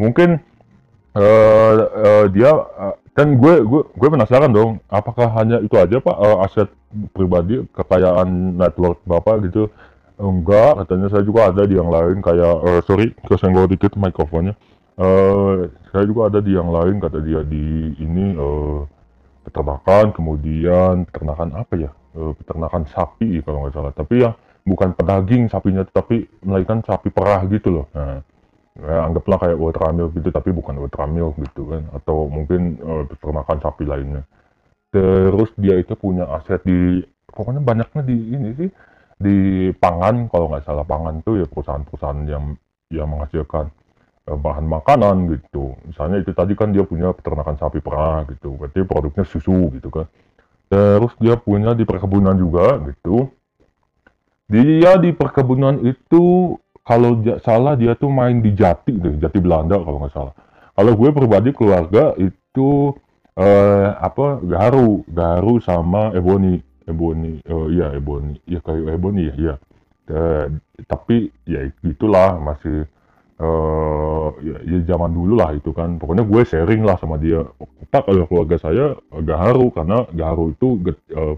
mungkin 0.00 0.40
eh 1.12 1.74
eh, 1.76 2.24
dia 2.32 2.50
eh, 2.56 2.94
kan 3.12 3.28
gue 3.36 3.54
gue 3.68 3.82
gue 3.92 4.08
penasaran 4.08 4.48
dong 4.48 4.80
apakah 4.88 5.28
hanya 5.36 5.60
itu 5.60 5.76
aja 5.76 6.00
pak? 6.00 6.16
Eh, 6.16 6.36
aset 6.48 6.68
pribadi 7.12 7.60
kekayaan 7.76 8.56
network 8.56 9.04
bapak 9.04 9.44
gitu? 9.48 9.68
Enggak 10.16 10.84
katanya 10.84 11.08
saya 11.12 11.24
juga 11.24 11.52
ada 11.52 11.62
di 11.68 11.74
yang 11.76 11.92
lain 11.92 12.24
kayak 12.24 12.54
eh, 12.64 12.80
sorry 12.88 13.12
kesenggol 13.28 13.68
dikit 13.68 13.92
mikrofonnya. 14.00 14.56
Eh 14.96 15.68
saya 15.92 16.04
juga 16.08 16.32
ada 16.32 16.40
di 16.40 16.56
yang 16.56 16.72
lain 16.72 16.96
kata 17.00 17.20
dia 17.20 17.44
di 17.44 17.92
ini 18.00 18.32
eh 18.36 18.80
peternakan 19.44 20.16
kemudian 20.16 21.04
peternakan 21.08 21.60
apa 21.60 21.74
ya? 21.76 21.90
Eh, 22.16 22.32
peternakan 22.40 22.88
sapi 22.88 23.44
kalau 23.44 23.68
nggak 23.68 23.74
salah. 23.76 23.92
Tapi 23.92 24.14
ya 24.24 24.32
bukan 24.64 24.94
pedaging 24.94 25.50
sapinya 25.50 25.82
tapi 25.84 26.24
melainkan 26.40 26.80
sapi 26.86 27.12
perah 27.12 27.44
gitu 27.50 27.68
loh. 27.82 27.86
Nah 27.92 28.31
ya, 28.78 29.04
anggaplah 29.04 29.38
kayak 29.40 29.58
ultramilk 29.58 30.12
gitu 30.16 30.28
tapi 30.32 30.50
bukan 30.54 30.80
ultramilk 30.80 31.36
gitu 31.40 31.68
kan. 31.68 31.82
Atau 31.92 32.28
mungkin 32.28 32.78
eh, 32.80 33.04
peternakan 33.08 33.58
sapi 33.60 33.84
lainnya. 33.84 34.22
Terus 34.92 35.50
dia 35.56 35.80
itu 35.80 35.96
punya 35.96 36.28
aset 36.36 36.60
di 36.64 37.00
pokoknya 37.32 37.64
banyaknya 37.64 38.02
di 38.04 38.16
ini 38.32 38.50
sih 38.56 38.70
di 39.16 39.36
pangan. 39.76 40.28
Kalau 40.28 40.52
nggak 40.52 40.64
salah 40.64 40.84
pangan 40.84 41.20
tuh 41.24 41.40
ya 41.40 41.46
perusahaan-perusahaan 41.48 42.20
yang 42.28 42.44
yang 42.92 43.08
menghasilkan 43.08 43.72
eh, 44.28 44.38
bahan 44.38 44.66
makanan 44.68 45.16
gitu. 45.36 45.76
Misalnya 45.88 46.20
itu 46.20 46.32
tadi 46.36 46.52
kan 46.56 46.70
dia 46.70 46.84
punya 46.84 47.12
peternakan 47.16 47.56
sapi 47.56 47.80
perah 47.80 48.24
gitu. 48.28 48.56
Berarti 48.56 48.84
produknya 48.84 49.24
susu 49.24 49.72
gitu 49.72 49.88
kan. 49.88 50.06
Terus 50.72 51.12
dia 51.20 51.36
punya 51.36 51.76
di 51.76 51.84
perkebunan 51.84 52.32
juga 52.32 52.80
gitu. 52.88 53.28
Dia 54.48 54.96
di 55.00 55.12
perkebunan 55.12 55.80
itu 55.84 56.56
kalau 56.82 57.22
salah 57.42 57.78
dia 57.78 57.94
tuh 57.94 58.10
main 58.10 58.42
di 58.42 58.50
Jati 58.54 58.92
deh 58.98 59.14
Jati 59.22 59.38
Belanda 59.38 59.78
kalau 59.78 60.02
nggak 60.02 60.14
salah. 60.14 60.34
Kalau 60.72 60.92
gue 60.98 61.10
pribadi 61.14 61.50
keluarga 61.54 62.14
itu 62.18 62.90
eh 63.38 63.88
apa 63.96 64.42
Gaharu 64.44 65.06
Gaharu 65.08 65.56
sama 65.62 66.12
Ebony 66.12 66.60
Ebony 66.84 67.40
eh, 67.40 67.66
iya 67.72 67.86
Ebony 67.96 68.36
ya 68.44 68.60
kayak 68.60 68.98
Ebony 68.98 69.22
ya 69.30 69.34
iya. 69.38 69.54
Eh, 70.12 70.44
tapi 70.90 71.30
ya 71.46 71.70
itulah 71.86 72.36
masih 72.42 72.84
eh 73.38 74.28
ya, 74.42 74.56
ya 74.66 74.78
zaman 74.90 75.14
dulu 75.14 75.38
lah 75.38 75.54
itu 75.54 75.70
kan. 75.70 75.96
Pokoknya 76.02 76.26
gue 76.26 76.42
sharing 76.42 76.82
lah 76.82 76.98
sama 76.98 77.16
dia. 77.22 77.46
Kita 77.86 78.02
kalau 78.02 78.26
keluarga 78.26 78.56
saya 78.58 78.98
eh, 78.98 79.22
Gaharu 79.22 79.70
karena 79.70 80.02
Gaharu 80.10 80.52
itu 80.58 80.82
eh, 81.14 81.36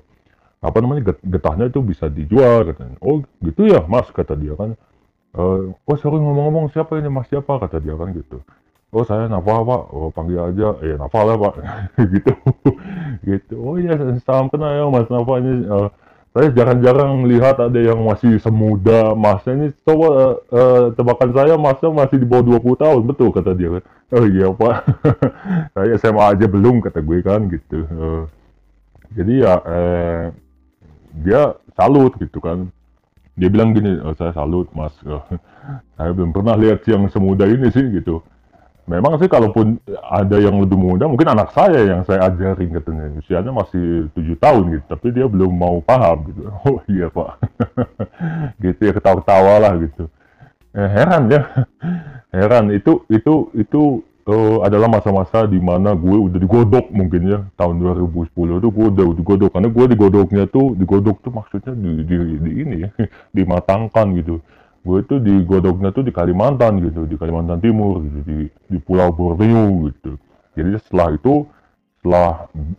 apa 0.65 0.77
namanya 0.81 1.13
get- 1.13 1.25
getahnya 1.29 1.69
itu 1.69 1.85
bisa 1.85 2.09
dijual 2.09 2.65
katanya. 2.73 2.97
Oh 3.05 3.21
gitu 3.45 3.69
ya 3.69 3.85
mas 3.85 4.09
kata 4.09 4.33
dia 4.41 4.57
kan 4.57 4.73
Eh, 5.35 5.61
oh 5.75 5.97
sorry 5.99 6.23
ngomong-ngomong 6.23 6.71
siapa 6.71 6.95
ini 7.03 7.11
mas 7.11 7.27
siapa 7.27 7.59
kata 7.59 7.83
dia 7.83 7.99
kan 7.99 8.15
gitu 8.15 8.39
oh 8.95 9.03
saya 9.03 9.27
Nafa 9.27 9.67
pak 9.67 9.83
oh 9.91 10.07
panggil 10.15 10.39
aja 10.39 10.79
eh 10.79 10.95
Nafa 10.95 11.27
lah 11.27 11.35
pak 11.35 11.55
gitu 12.15 12.33
gitu 13.27 13.55
oh 13.59 13.75
iya 13.75 13.99
salam 14.23 14.47
kenal 14.47 14.71
ya 14.71 14.87
mas 14.87 15.11
Nafa 15.11 15.43
ini 15.43 15.67
eh, 15.67 15.89
saya 16.35 16.51
jarang-jarang 16.55 17.27
lihat 17.31 17.59
ada 17.59 17.79
yang 17.79 17.99
masih 18.07 18.39
semuda 18.39 19.19
masnya 19.19 19.55
ini 19.55 19.67
coba 19.83 20.07
uh, 20.11 20.35
uh, 20.51 20.85
tebakan 20.95 21.31
saya 21.31 21.55
masnya 21.59 21.91
masih 21.95 22.19
di 22.19 22.27
bawah 22.27 22.59
20 22.59 22.83
tahun 22.83 23.01
betul 23.03 23.31
kata 23.31 23.55
dia 23.59 23.69
kan 23.75 23.85
oh 24.15 24.27
iya 24.27 24.47
pak 24.55 24.75
saya 25.75 25.95
SMA 25.99 26.25
aja 26.31 26.47
belum 26.47 26.79
kata 26.79 27.03
gue 27.03 27.19
kan 27.27 27.51
gitu 27.51 27.87
uh, 27.91 28.23
jadi 29.15 29.33
ya 29.47 29.55
eh, 29.63 30.25
dia 31.27 31.43
salut 31.79 32.15
gitu 32.19 32.43
kan 32.43 32.71
dia 33.35 33.49
bilang 33.51 33.75
gini 33.75 33.99
oh, 33.99 34.15
saya 34.15 34.31
salut 34.31 34.71
mas. 34.71 34.95
Oh, 35.07 35.23
saya 35.99 36.11
belum 36.15 36.31
pernah 36.31 36.55
lihat 36.55 36.87
yang 36.87 37.11
semuda 37.11 37.51
ini 37.51 37.69
sih 37.75 37.83
gitu. 37.91 38.23
Memang 38.85 39.17
sih 39.17 39.33
kalaupun 39.33 39.81
ada 40.13 40.37
yang 40.37 40.61
lebih 40.61 40.77
muda 40.77 41.09
mungkin 41.09 41.33
anak 41.33 41.57
saya 41.57 41.89
yang 41.89 42.05
saya 42.05 42.29
ajarin 42.29 42.69
katanya. 42.69 43.17
Usianya 43.17 43.49
masih 43.49 44.13
tujuh 44.13 44.37
tahun 44.37 44.77
gitu. 44.77 44.85
Tapi 44.93 45.07
dia 45.09 45.27
belum 45.27 45.51
mau 45.51 45.81
paham 45.81 46.29
gitu. 46.31 46.41
Oh 46.69 46.79
iya 46.87 47.09
pak. 47.09 47.41
Gitu 48.65 48.81
ya 48.85 48.93
ketawa-ketawa 48.93 49.55
lah 49.61 49.73
gitu. 49.81 50.05
Eh, 50.77 50.89
heran 50.91 51.33
ya. 51.33 51.43
Heran. 52.29 52.71
Itu 52.77 53.09
itu 53.09 53.49
itu 53.57 54.05
uh, 54.29 54.59
adalah 54.65 54.89
masa-masa 54.89 55.45
di 55.45 55.61
mana 55.61 55.93
gue 55.93 56.17
udah 56.17 56.39
digodok 56.41 56.89
mungkin 56.91 57.23
ya. 57.29 57.39
Tahun 57.57 57.77
2010 57.77 58.33
itu 58.33 58.69
gue 58.69 58.87
udah 58.93 59.07
digodok. 59.17 59.51
Karena 59.53 59.69
gue 59.69 59.87
digodoknya 59.93 60.45
tuh 60.49 60.73
digodok 60.77 61.21
tuh 61.21 61.33
maksudnya 61.33 61.73
di, 61.77 61.93
di, 62.05 62.17
di 62.41 62.51
ini 62.65 62.77
ya 62.89 62.91
dimatangkan 63.37 64.07
gitu. 64.21 64.41
Gue 64.85 65.01
itu 65.01 65.17
di 65.21 65.35
godoknya 65.45 65.93
tuh 65.97 66.05
di 66.05 66.13
Kalimantan 66.13 66.81
gitu 66.85 67.09
di 67.09 67.17
Kalimantan 67.17 67.61
Timur 67.61 68.05
gitu 68.05 68.21
di 68.25 68.39
di 68.69 68.79
Pulau 68.81 69.13
Borneo 69.13 69.89
gitu. 69.89 70.17
Jadi 70.55 70.77
setelah 70.81 71.09
itu 71.17 71.49
setelah 72.01 72.31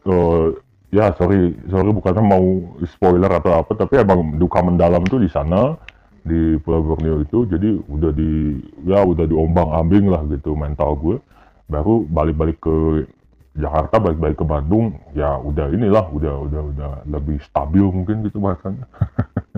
uh, 0.06 0.54
ya 0.94 1.10
sorry 1.18 1.58
sorry 1.66 1.90
bukannya 1.90 2.22
mau 2.22 2.46
spoiler 2.86 3.32
atau 3.42 3.58
apa 3.58 3.74
tapi 3.74 4.00
emang 4.00 4.38
duka 4.38 4.62
mendalam 4.62 5.02
itu 5.02 5.18
di 5.18 5.30
sana 5.34 5.74
di 6.22 6.62
Pulau 6.62 6.94
Borneo 6.94 7.26
itu. 7.26 7.50
Jadi 7.50 7.74
udah 7.90 8.14
di 8.14 8.62
ya 8.86 9.02
udah 9.02 9.26
diombang 9.26 9.74
ambing 9.74 10.06
lah 10.14 10.22
gitu 10.30 10.54
mental 10.54 10.94
gue 11.02 11.18
baru 11.66 12.06
balik-balik 12.06 12.62
ke 12.62 13.08
Jakarta 13.56 14.04
balik-balik 14.04 14.36
ke 14.36 14.46
Bandung 14.46 15.00
ya 15.16 15.40
udah 15.40 15.72
inilah 15.72 16.12
udah 16.12 16.36
udah 16.44 16.62
udah 16.76 16.92
lebih 17.08 17.40
stabil 17.40 17.88
mungkin 17.88 18.28
gitu 18.28 18.44
bahkan 18.44 18.76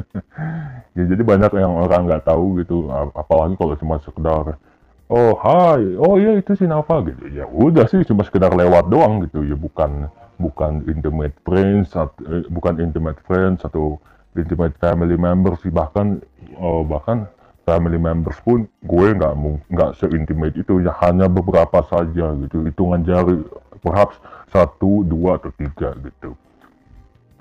ya 0.98 1.04
jadi 1.10 1.22
banyak 1.26 1.52
yang 1.58 1.74
orang 1.74 2.06
nggak 2.06 2.30
tahu 2.30 2.62
gitu 2.62 2.94
apalagi 3.18 3.58
kalau 3.58 3.74
cuma 3.74 3.98
sekedar 4.06 4.62
oh 5.10 5.34
hai 5.40 5.98
oh 5.98 6.20
iya 6.20 6.38
itu 6.38 6.54
si 6.54 6.68
Nafa 6.68 7.02
gitu. 7.08 7.32
Ya 7.32 7.48
udah 7.48 7.88
sih 7.88 8.04
cuma 8.06 8.24
sekedar 8.28 8.52
lewat 8.54 8.92
doang 8.92 9.24
gitu. 9.26 9.44
Ya 9.44 9.56
bukan 9.56 10.12
bukan 10.38 10.86
intimate 10.86 11.34
friends 11.42 11.96
eh, 11.98 12.46
bukan 12.52 12.78
intimate 12.78 13.20
friends 13.26 13.66
atau 13.66 13.98
intimate 14.38 14.78
family 14.78 15.18
members 15.18 15.58
bahkan 15.74 16.22
oh, 16.62 16.86
bahkan 16.86 17.26
family 17.68 18.00
members 18.00 18.40
pun 18.48 18.64
gue 18.64 19.08
nggak 19.12 19.36
nggak 19.68 19.92
seintimate 20.00 20.56
itu. 20.56 20.80
Ya 20.80 20.96
hanya 21.04 21.28
beberapa 21.28 21.84
saja 21.84 22.32
gitu. 22.40 22.64
Hitungan 22.64 23.04
jari 23.04 23.44
perhaps 23.84 24.16
satu 24.48 25.04
dua 25.04 25.36
atau 25.36 25.52
tiga 25.52 25.92
gitu. 26.00 26.32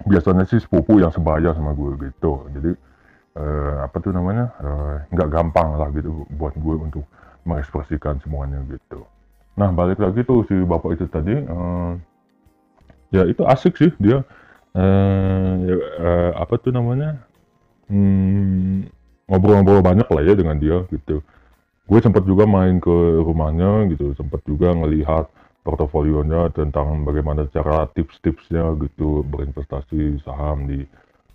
Biasanya 0.02 0.42
sih 0.50 0.58
sepupu 0.58 0.98
yang 0.98 1.14
sebaya 1.14 1.54
sama 1.54 1.70
gue 1.78 2.10
gitu. 2.10 2.50
Jadi 2.50 2.74
uh, 3.38 3.86
apa 3.86 3.96
tuh 4.02 4.10
namanya? 4.10 4.50
Uh, 4.58 4.98
nggak 5.14 5.30
gampang 5.30 5.78
lah 5.78 5.88
gitu 5.94 6.26
buat 6.34 6.58
gue 6.58 6.74
untuk 6.74 7.06
mengekspresikan 7.46 8.18
semuanya 8.26 8.58
gitu. 8.66 9.06
Nah 9.54 9.70
balik 9.70 10.02
lagi 10.02 10.26
tuh 10.26 10.42
si 10.50 10.58
bapak 10.58 10.98
itu 10.98 11.06
tadi 11.06 11.38
uh, 11.46 11.94
ya 13.14 13.22
itu 13.30 13.46
asik 13.46 13.78
sih 13.78 13.94
dia. 14.02 14.26
Uh, 14.76 15.52
ya, 15.64 15.76
uh, 16.02 16.30
apa 16.42 16.60
tuh 16.60 16.68
namanya? 16.74 17.16
Hmm, 17.88 18.90
ngobrol-ngobrol 19.26 19.82
banyak 19.82 20.06
lah 20.06 20.22
ya 20.22 20.34
dengan 20.38 20.56
dia 20.58 20.86
gitu. 20.90 21.22
Gue 21.86 22.00
sempat 22.02 22.26
juga 22.26 22.46
main 22.46 22.82
ke 22.82 23.22
rumahnya 23.22 23.86
gitu. 23.94 24.14
Sempat 24.18 24.42
juga 24.46 24.74
ngelihat 24.74 25.30
portofolionya 25.62 26.50
tentang 26.54 27.02
bagaimana 27.06 27.46
cara 27.50 27.86
tips-tipsnya 27.94 28.74
gitu. 28.82 29.22
Berinvestasi 29.26 30.22
saham 30.22 30.66
di 30.66 30.82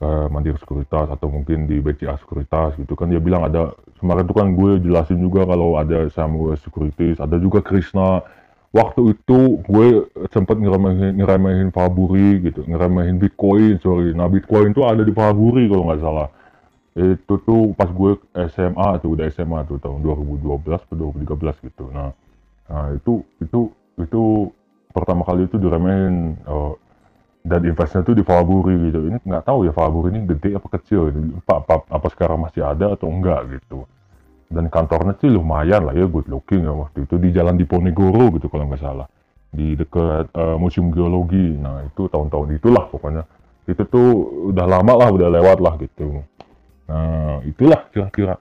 uh, 0.03 0.27
Mandiri 0.27 0.59
Sekuritas 0.59 1.07
atau 1.07 1.27
mungkin 1.31 1.67
di 1.67 1.79
BCA 1.79 2.19
Sekuritas 2.19 2.75
gitu. 2.79 2.95
Kan 2.95 3.11
dia 3.11 3.19
bilang 3.23 3.47
ada 3.47 3.75
kemarin 3.99 4.27
itu 4.27 4.35
kan 4.35 4.47
gue 4.55 4.71
jelasin 4.83 5.19
juga 5.19 5.47
kalau 5.47 5.79
ada 5.79 6.07
Samuel 6.11 6.59
Securities 6.59 7.19
ada 7.19 7.39
juga 7.39 7.63
Krishna. 7.63 8.23
Waktu 8.71 9.19
itu 9.19 9.59
gue 9.67 10.07
sempat 10.31 10.55
ngeremehin, 10.55 11.19
ngeremehin 11.19 11.75
Faburi 11.75 12.39
gitu. 12.39 12.63
Ngeremehin 12.63 13.19
Bitcoin 13.19 13.83
sorry. 13.83 14.15
Nah 14.15 14.31
Bitcoin 14.31 14.71
itu 14.71 14.83
ada 14.87 15.03
di 15.03 15.11
Faburi 15.11 15.67
kalau 15.67 15.91
nggak 15.91 15.99
salah 15.99 16.31
itu 16.91 17.33
tuh 17.47 17.71
pas 17.71 17.87
gue 17.87 18.19
SMA 18.51 18.87
tuh 18.99 19.15
udah 19.15 19.25
SMA 19.31 19.63
tuh 19.63 19.79
tahun 19.79 20.03
2012 20.03 20.43
atau 20.75 20.95
2013 21.15 21.67
gitu. 21.71 21.87
Nah, 21.87 22.11
nah 22.67 22.91
itu 22.91 23.23
itu 23.39 23.71
itu 23.95 24.51
pertama 24.91 25.23
kali 25.23 25.47
itu 25.47 25.55
diremehin 25.55 26.35
uh, 26.43 26.75
dan 27.47 27.63
investnya 27.63 28.03
tuh 28.03 28.11
di 28.11 28.27
Faburi 28.27 28.75
gitu. 28.91 29.07
Ini 29.07 29.23
nggak 29.23 29.47
tahu 29.47 29.63
ya 29.63 29.71
Faburi 29.71 30.11
ini 30.11 30.27
gede 30.27 30.59
apa 30.59 30.67
kecil 30.67 31.15
gitu. 31.15 31.39
apa, 31.47 31.63
apa, 31.63 31.75
apa 31.87 32.07
sekarang 32.11 32.43
masih 32.43 32.67
ada 32.67 32.91
atau 32.91 33.07
enggak 33.07 33.39
gitu. 33.55 33.87
Dan 34.51 34.67
kantornya 34.67 35.15
sih 35.15 35.31
lumayan 35.31 35.87
lah 35.87 35.95
ya 35.95 36.11
good 36.11 36.27
looking 36.27 36.67
ya. 36.67 36.75
Waktu 36.75 37.07
itu 37.07 37.15
di 37.15 37.31
jalan 37.31 37.55
Diponegoro 37.55 38.35
gitu 38.35 38.51
kalau 38.51 38.67
nggak 38.67 38.83
salah. 38.83 39.07
Di 39.47 39.79
dekat 39.79 40.27
uh, 40.35 40.59
museum 40.59 40.91
geologi. 40.91 41.55
Nah 41.55 41.87
itu 41.87 42.11
tahun-tahun 42.11 42.59
itulah 42.59 42.83
pokoknya. 42.91 43.23
Itu 43.63 43.87
tuh 43.87 44.07
udah 44.51 44.67
lama 44.67 44.93
lah 44.99 45.07
udah 45.07 45.29
lewat 45.31 45.63
lah 45.63 45.79
gitu 45.79 46.19
nah 46.91 47.39
itulah 47.47 47.87
kira-kira. 47.87 48.35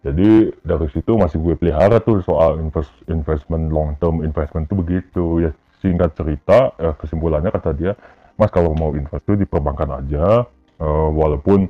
Jadi 0.00 0.56
dari 0.64 0.88
situ 0.94 1.20
masih 1.20 1.36
gue 1.42 1.52
pelihara 1.58 2.00
tuh 2.00 2.24
soal 2.24 2.62
invest, 2.64 2.88
investment 3.12 3.68
long 3.68 3.92
term 4.00 4.24
investment 4.24 4.70
tuh 4.70 4.80
begitu. 4.80 5.44
Ya 5.44 5.50
singkat 5.84 6.16
cerita 6.16 6.72
eh, 6.80 6.94
kesimpulannya 6.96 7.52
kata 7.52 7.70
dia 7.76 7.92
mas 8.38 8.50
kalau 8.54 8.72
mau 8.72 8.94
invest 8.94 9.26
itu 9.26 9.34
di 9.34 9.46
perbankan 9.46 10.00
aja. 10.00 10.46
Eh, 10.78 11.08
walaupun 11.12 11.66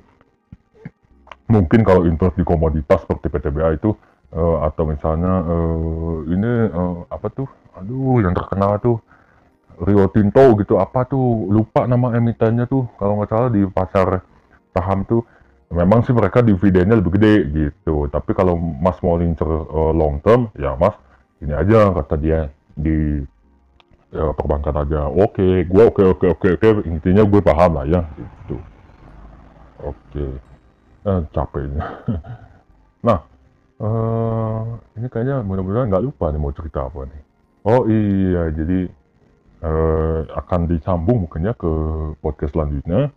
mungkin 1.49 1.81
kalau 1.81 2.05
invest 2.05 2.37
di 2.37 2.45
komoditas 2.45 3.01
seperti 3.09 3.33
PTBA 3.33 3.81
itu 3.81 3.97
eh, 4.37 4.57
atau 4.69 4.85
misalnya 4.85 5.33
eh, 5.49 6.17
ini 6.31 6.51
eh, 6.69 6.97
apa 7.09 7.27
tuh? 7.33 7.49
Aduh 7.81 8.21
yang 8.21 8.37
terkenal 8.37 8.77
tuh 8.79 9.01
Rio 9.81 10.05
Tinto 10.13 10.53
gitu 10.61 10.77
apa 10.77 11.09
tuh? 11.09 11.49
Lupa 11.49 11.89
nama 11.89 12.13
emitennya 12.13 12.69
tuh 12.69 12.85
kalau 13.01 13.19
nggak 13.19 13.31
salah 13.33 13.51
di 13.51 13.65
pasar 13.67 14.21
saham 14.77 15.09
tuh 15.09 15.25
memang 15.69 16.01
sih 16.05 16.17
mereka 16.17 16.41
dividennya 16.41 16.97
lebih 16.97 17.13
gede 17.17 17.35
gitu. 17.53 18.09
Tapi 18.09 18.31
kalau 18.33 18.57
mas 18.57 18.97
mau 19.05 19.21
ngincer 19.21 19.49
uh, 19.49 19.93
long 19.93 20.21
term 20.25 20.49
ya 20.57 20.75
mas 20.77 20.97
ini 21.45 21.53
aja 21.55 21.93
kata 21.93 22.15
dia 22.17 22.49
di 22.73 23.21
ya, 24.13 24.33
perbankan 24.33 24.85
aja. 24.85 25.09
Oke 25.13 25.39
okay, 25.39 25.55
gue 25.69 25.83
oke 25.85 26.01
okay, 26.01 26.07
oke 26.09 26.27
okay, 26.27 26.51
oke 26.57 26.69
oke. 26.81 26.89
Intinya 26.89 27.23
gue 27.25 27.41
paham 27.45 27.71
lah 27.77 27.85
ya 27.85 28.01
gitu. 28.17 28.57
Oke. 29.85 29.97
Okay. 30.13 30.31
eh, 31.07 31.21
capeknya 31.31 31.85
nah 33.07 33.23
uh, 33.79 34.67
ini 34.99 35.07
kayaknya 35.07 35.47
mudah-mudahan 35.47 35.87
nggak 35.87 36.05
lupa 36.05 36.35
nih 36.35 36.41
mau 36.43 36.51
cerita 36.51 36.91
apa 36.91 37.07
nih. 37.07 37.23
Oh 37.63 37.87
iya 37.87 38.51
jadi 38.51 38.91
uh, 39.63 40.21
akan 40.35 40.61
disambung 40.71 41.27
mungkin 41.27 41.47
ya 41.47 41.55
ke 41.55 41.71
podcast 42.19 42.55
selanjutnya 42.59 43.15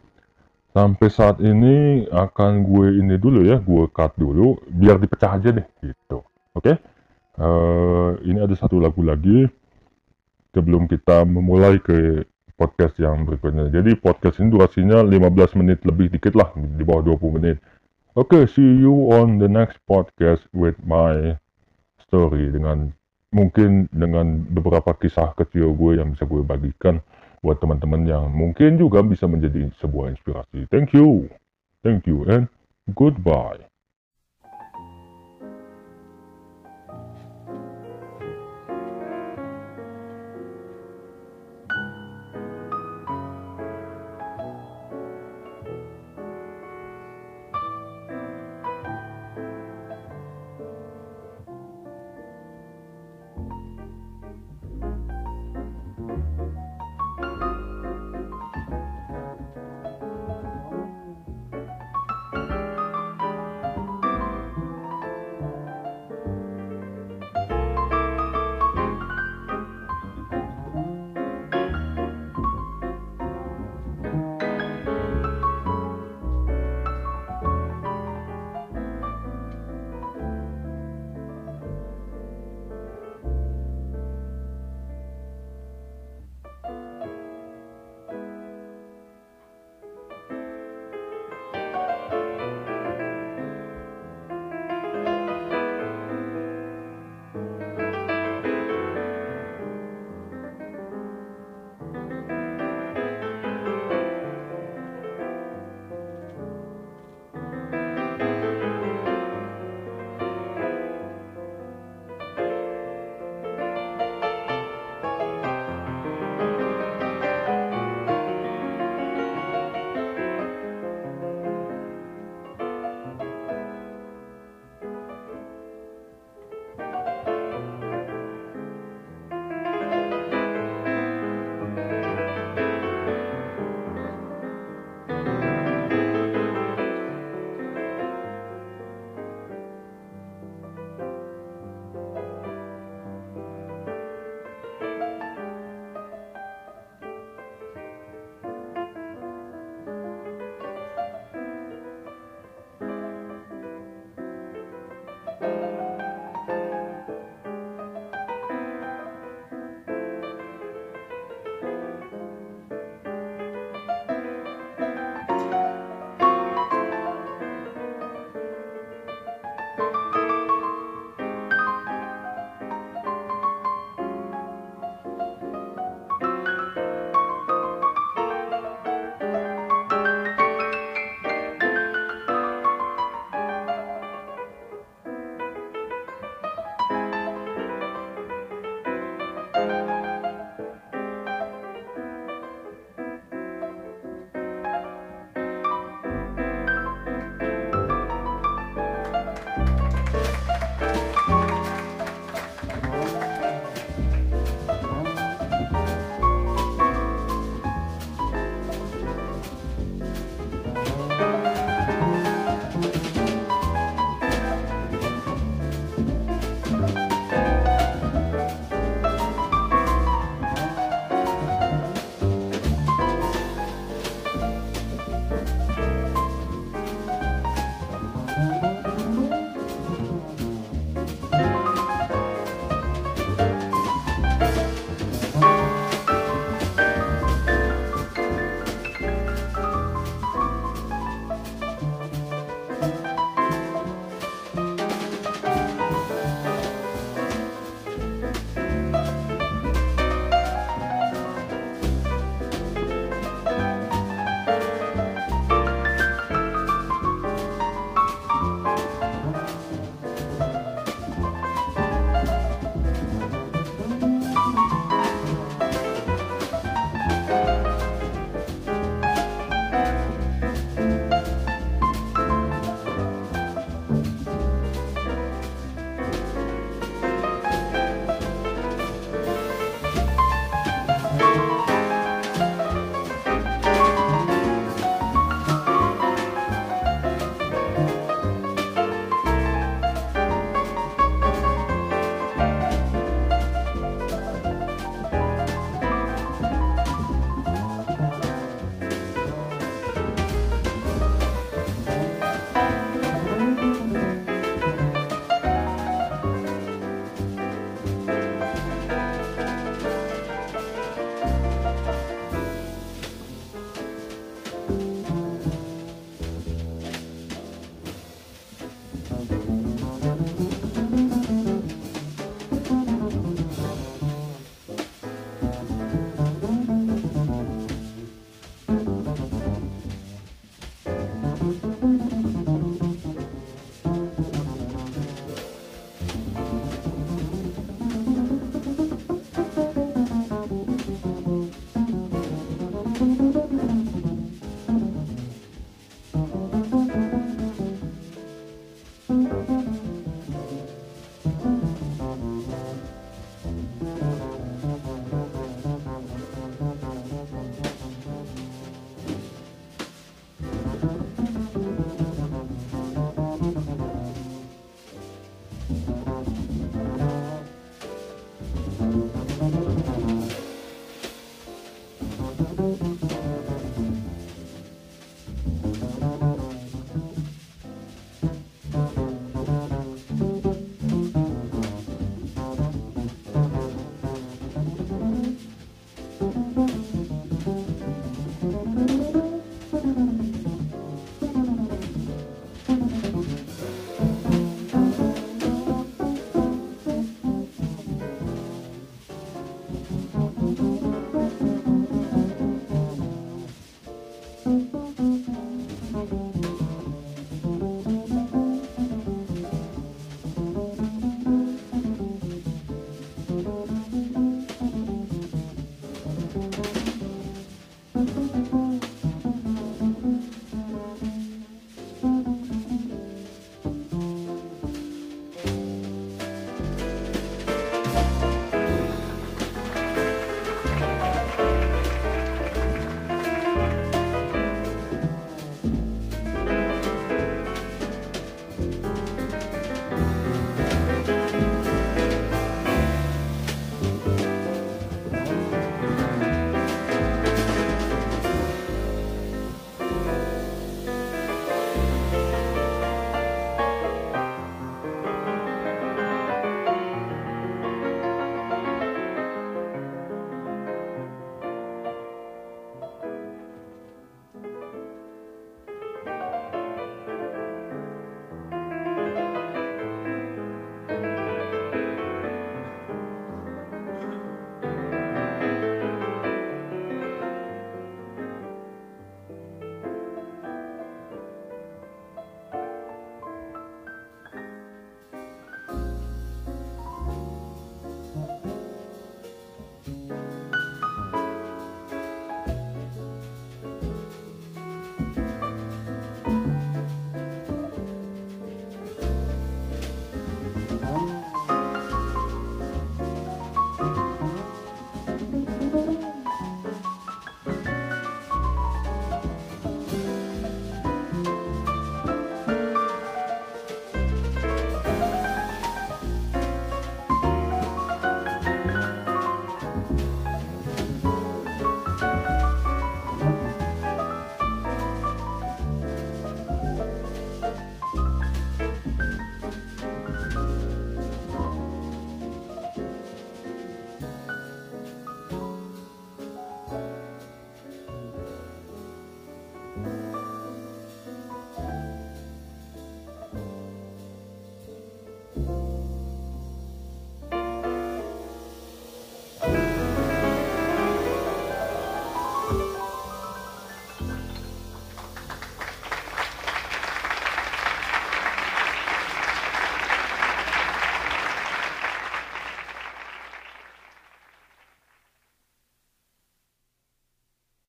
sampai 0.72 1.08
saat 1.12 1.38
ini 1.44 2.08
akan 2.08 2.64
gue 2.64 2.88
ini 3.00 3.16
dulu 3.20 3.44
ya 3.44 3.60
gue 3.60 3.92
cut 3.92 4.16
dulu 4.16 4.60
biar 4.72 4.98
dipecah 4.98 5.36
aja 5.36 5.50
deh 5.52 5.68
gitu 5.84 6.24
oke 6.56 6.64
okay? 6.64 6.76
uh, 7.40 8.16
ini 8.24 8.40
ada 8.40 8.56
satu 8.56 8.80
lagu 8.80 9.04
lagi 9.04 9.48
sebelum 10.52 10.88
kita 10.88 11.24
memulai 11.24 11.80
ke 11.80 12.28
podcast 12.62 12.94
yang 13.02 13.26
berikutnya. 13.26 13.74
Jadi 13.74 13.98
podcast 13.98 14.38
ini 14.38 14.54
durasinya 14.54 15.02
15 15.02 15.58
menit 15.58 15.82
lebih 15.82 16.14
dikit 16.14 16.38
lah, 16.38 16.54
di 16.54 16.86
bawah 16.86 17.18
20 17.18 17.38
menit. 17.42 17.58
Oke, 18.14 18.38
okay, 18.38 18.44
see 18.46 18.72
you 18.78 19.10
on 19.10 19.42
the 19.42 19.50
next 19.50 19.82
podcast 19.90 20.46
with 20.54 20.78
my 20.86 21.34
story 22.06 22.54
dengan 22.54 22.94
mungkin 23.32 23.88
dengan 23.90 24.44
beberapa 24.52 24.92
kisah 24.94 25.32
kecil 25.40 25.72
gue 25.74 25.98
yang 25.98 26.12
bisa 26.12 26.28
gue 26.28 26.44
bagikan 26.44 27.00
buat 27.42 27.58
teman-teman 27.58 28.06
yang 28.06 28.30
mungkin 28.30 28.78
juga 28.78 29.02
bisa 29.02 29.26
menjadi 29.26 29.74
sebuah 29.82 30.14
inspirasi. 30.14 30.70
Thank 30.70 30.94
you. 30.94 31.26
Thank 31.82 32.06
you 32.06 32.22
and 32.30 32.46
goodbye. 32.94 33.71